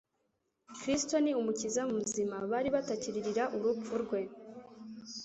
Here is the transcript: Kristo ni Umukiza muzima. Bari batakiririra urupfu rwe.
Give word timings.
Kristo 0.79 1.15
ni 1.23 1.31
Umukiza 1.39 1.81
muzima. 1.91 2.35
Bari 2.51 2.69
batakiririra 2.75 3.43
urupfu 3.55 3.93
rwe. 4.03 4.21